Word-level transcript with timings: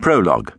Prologue 0.00 0.52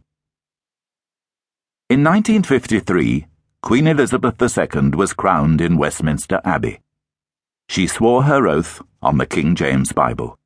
In 1.89 2.04
1953, 2.04 3.25
Queen 3.62 3.88
Elizabeth 3.88 4.35
II 4.42 4.89
was 4.89 5.13
crowned 5.13 5.62
in 5.62 5.77
Westminster 5.77 6.42
Abbey. 6.43 6.81
She 7.70 7.88
swore 7.88 8.23
her 8.23 8.47
oath 8.47 8.81
on 9.02 9.17
the 9.17 9.25
King 9.25 9.55
James 9.55 9.94
Bible. 9.94 10.38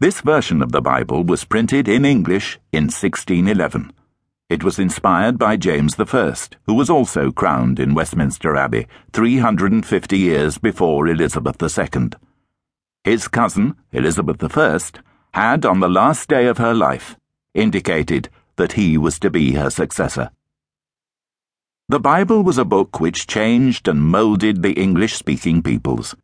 This 0.00 0.20
version 0.20 0.62
of 0.62 0.72
the 0.72 0.80
Bible 0.80 1.22
was 1.22 1.44
printed 1.44 1.86
in 1.86 2.04
English 2.04 2.58
in 2.72 2.84
1611. 2.84 3.92
It 4.50 4.64
was 4.64 4.80
inspired 4.80 5.38
by 5.38 5.56
James 5.56 5.94
I, 5.98 6.34
who 6.66 6.74
was 6.74 6.90
also 6.90 7.30
crowned 7.30 7.78
in 7.78 7.94
Westminster 7.94 8.56
Abbey 8.56 8.88
350 9.12 10.18
years 10.18 10.58
before 10.58 11.06
Elizabeth 11.06 11.62
II. 11.62 12.10
His 13.04 13.28
cousin, 13.28 13.76
Elizabeth 13.92 14.42
I, 14.58 14.78
had, 15.32 15.64
on 15.64 15.78
the 15.78 15.88
last 15.88 16.28
day 16.28 16.46
of 16.46 16.58
her 16.58 16.74
life, 16.74 17.16
indicated 17.54 18.28
that 18.56 18.72
he 18.72 18.96
was 18.96 19.18
to 19.18 19.30
be 19.30 19.52
her 19.52 19.70
successor. 19.70 20.30
The 21.88 22.00
Bible 22.00 22.42
was 22.42 22.58
a 22.58 22.64
book 22.64 23.00
which 23.00 23.26
changed 23.26 23.88
and 23.88 24.02
moulded 24.02 24.62
the 24.62 24.72
English 24.72 25.14
speaking 25.14 25.62
peoples. 25.62 26.14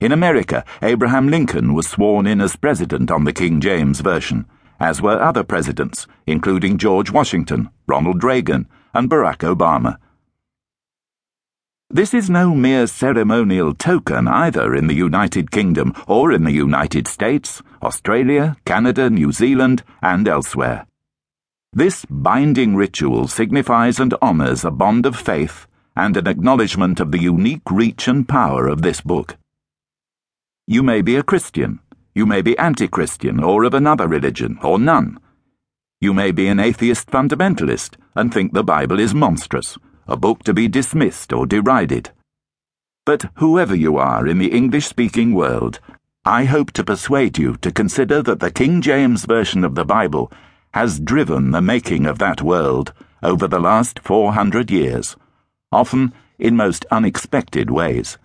In 0.00 0.12
America, 0.12 0.64
Abraham 0.82 1.28
Lincoln 1.28 1.74
was 1.74 1.88
sworn 1.88 2.26
in 2.26 2.40
as 2.40 2.56
president 2.56 3.10
on 3.10 3.24
the 3.24 3.32
King 3.32 3.60
James 3.60 4.00
Version, 4.00 4.46
as 4.80 5.00
were 5.00 5.20
other 5.20 5.44
presidents, 5.44 6.06
including 6.26 6.78
George 6.78 7.10
Washington, 7.10 7.70
Ronald 7.86 8.24
Reagan, 8.24 8.66
and 8.92 9.10
Barack 9.10 9.38
Obama. 9.38 9.98
This 11.94 12.12
is 12.12 12.28
no 12.28 12.56
mere 12.56 12.88
ceremonial 12.88 13.72
token 13.72 14.26
either 14.26 14.74
in 14.74 14.88
the 14.88 14.96
United 14.96 15.52
Kingdom 15.52 15.94
or 16.08 16.32
in 16.32 16.42
the 16.42 16.50
United 16.50 17.06
States, 17.06 17.62
Australia, 17.84 18.56
Canada, 18.64 19.08
New 19.08 19.30
Zealand, 19.30 19.84
and 20.02 20.26
elsewhere. 20.26 20.88
This 21.72 22.04
binding 22.10 22.74
ritual 22.74 23.28
signifies 23.28 24.00
and 24.00 24.12
honours 24.14 24.64
a 24.64 24.72
bond 24.72 25.06
of 25.06 25.14
faith 25.14 25.68
and 25.94 26.16
an 26.16 26.26
acknowledgement 26.26 26.98
of 26.98 27.12
the 27.12 27.20
unique 27.20 27.70
reach 27.70 28.08
and 28.08 28.28
power 28.28 28.66
of 28.66 28.82
this 28.82 29.00
book. 29.00 29.36
You 30.66 30.82
may 30.82 31.00
be 31.00 31.14
a 31.14 31.22
Christian, 31.22 31.78
you 32.12 32.26
may 32.26 32.42
be 32.42 32.58
anti 32.58 32.88
Christian 32.88 33.38
or 33.38 33.62
of 33.62 33.72
another 33.72 34.08
religion, 34.08 34.58
or 34.64 34.80
none. 34.80 35.20
You 36.00 36.12
may 36.12 36.32
be 36.32 36.48
an 36.48 36.58
atheist 36.58 37.06
fundamentalist 37.06 37.94
and 38.16 38.34
think 38.34 38.52
the 38.52 38.64
Bible 38.64 38.98
is 38.98 39.14
monstrous 39.14 39.78
a 40.06 40.16
book 40.16 40.42
to 40.44 40.54
be 40.54 40.68
dismissed 40.68 41.32
or 41.32 41.46
derided. 41.46 42.10
But 43.06 43.30
whoever 43.36 43.74
you 43.74 43.96
are 43.96 44.26
in 44.26 44.38
the 44.38 44.52
English 44.52 44.86
speaking 44.86 45.34
world, 45.34 45.80
I 46.24 46.44
hope 46.44 46.72
to 46.72 46.84
persuade 46.84 47.36
you 47.36 47.56
to 47.58 47.70
consider 47.70 48.22
that 48.22 48.40
the 48.40 48.50
King 48.50 48.80
James 48.80 49.26
Version 49.26 49.62
of 49.62 49.74
the 49.74 49.84
Bible 49.84 50.32
has 50.72 51.00
driven 51.00 51.50
the 51.50 51.60
making 51.60 52.06
of 52.06 52.18
that 52.18 52.42
world 52.42 52.92
over 53.22 53.46
the 53.46 53.60
last 53.60 54.00
400 54.00 54.70
years, 54.70 55.16
often 55.70 56.12
in 56.38 56.56
most 56.56 56.84
unexpected 56.90 57.70
ways. 57.70 58.18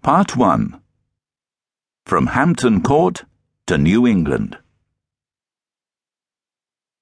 Part 0.00 0.36
1 0.36 0.80
From 2.06 2.28
Hampton 2.28 2.82
Court 2.82 3.24
to 3.66 3.76
New 3.76 4.06
England. 4.06 4.58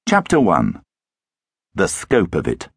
Chapter 0.08 0.38
1 0.38 0.82
The 1.74 1.88
Scope 1.88 2.36
of 2.36 2.46
It. 2.46 2.68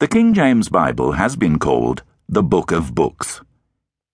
The 0.00 0.08
King 0.08 0.34
James 0.34 0.68
Bible 0.68 1.12
has 1.12 1.36
been 1.36 1.60
called 1.60 2.02
the 2.28 2.42
Book 2.42 2.72
of 2.72 2.96
Books. 2.96 3.40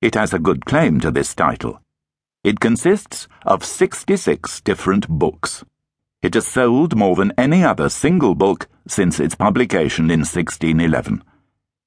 It 0.02 0.14
has 0.14 0.34
a 0.34 0.38
good 0.38 0.66
claim 0.66 1.00
to 1.00 1.10
this 1.10 1.34
title. 1.34 1.80
It 2.44 2.60
consists 2.60 3.28
of 3.46 3.64
66 3.64 4.60
different 4.60 5.08
books. 5.08 5.64
It 6.20 6.34
has 6.34 6.46
sold 6.46 6.94
more 6.94 7.16
than 7.16 7.32
any 7.38 7.64
other 7.64 7.88
single 7.88 8.34
book 8.34 8.68
since 8.86 9.18
its 9.18 9.34
publication 9.34 10.10
in 10.10 10.20
1611. 10.20 11.24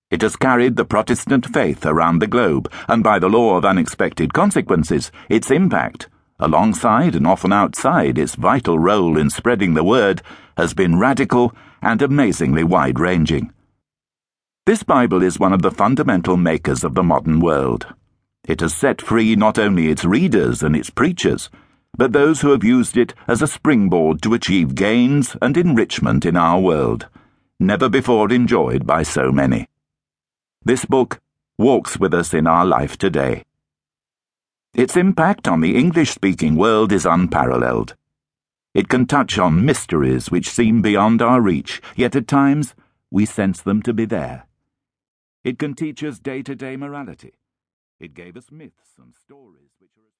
It 0.09 0.23
has 0.23 0.35
carried 0.35 0.75
the 0.75 0.85
Protestant 0.85 1.53
faith 1.53 1.85
around 1.85 2.17
the 2.17 2.25
globe, 2.25 2.67
and 2.87 3.03
by 3.03 3.19
the 3.19 3.29
law 3.29 3.57
of 3.57 3.63
unexpected 3.63 4.33
consequences, 4.33 5.11
its 5.29 5.51
impact 5.51 6.09
alongside 6.39 7.15
and 7.15 7.27
often 7.27 7.53
outside 7.53 8.17
its 8.17 8.35
vital 8.35 8.79
role 8.79 9.17
in 9.17 9.29
spreading 9.29 9.73
the 9.73 9.83
word, 9.83 10.21
has 10.57 10.73
been 10.73 10.99
radical 10.99 11.53
and 11.81 12.01
amazingly 12.01 12.63
wide 12.63 12.99
ranging. 12.99 13.53
This 14.65 14.83
Bible 14.83 15.21
is 15.21 15.39
one 15.39 15.51
of 15.51 15.61
the 15.61 15.71
fundamental 15.71 16.37
makers 16.37 16.83
of 16.83 16.95
the 16.95 17.03
modern 17.03 17.39
world. 17.39 17.87
It 18.47 18.61
has 18.61 18.73
set 18.73 19.01
free 19.01 19.35
not 19.35 19.59
only 19.59 19.89
its 19.89 20.05
readers 20.05 20.63
and 20.63 20.75
its 20.75 20.89
preachers, 20.89 21.49
but 21.97 22.11
those 22.11 22.41
who 22.41 22.51
have 22.51 22.63
used 22.63 22.97
it 22.97 23.13
as 23.27 23.41
a 23.41 23.47
springboard 23.47 24.21
to 24.21 24.33
achieve 24.33 24.75
gains 24.75 25.35
and 25.41 25.57
enrichment 25.57 26.25
in 26.25 26.35
our 26.35 26.59
world, 26.59 27.07
never 27.59 27.89
before 27.89 28.31
enjoyed 28.31 28.87
by 28.87 29.03
so 29.03 29.31
many. 29.31 29.67
This 30.65 30.85
book 30.85 31.19
walks 31.57 31.99
with 31.99 32.13
us 32.13 32.33
in 32.33 32.47
our 32.47 32.65
life 32.65 32.97
today. 32.97 33.43
Its 34.73 34.97
impact 34.97 35.47
on 35.47 35.61
the 35.61 35.77
English 35.77 36.09
speaking 36.09 36.55
world 36.55 36.91
is 36.91 37.05
unparalleled. 37.05 37.95
It 38.73 38.89
can 38.89 39.05
touch 39.05 39.37
on 39.37 39.63
mysteries 39.63 40.31
which 40.31 40.49
seem 40.49 40.81
beyond 40.81 41.21
our 41.21 41.39
reach, 41.39 41.79
yet 41.95 42.15
at 42.15 42.27
times 42.27 42.73
we 43.11 43.27
sense 43.27 43.61
them 43.61 43.83
to 43.83 43.93
be 43.93 44.05
there. 44.05 44.47
It 45.43 45.59
can 45.59 45.75
teach 45.75 46.03
us 46.03 46.17
day 46.17 46.41
to 46.41 46.55
day 46.55 46.75
morality. 46.75 47.33
It 47.99 48.15
gave 48.15 48.35
us 48.35 48.51
myths 48.51 48.97
and 48.97 49.13
stories 49.13 49.69
which 49.79 49.91
are. 49.95 50.13